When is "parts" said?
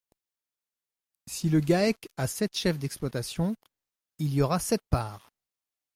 4.89-5.31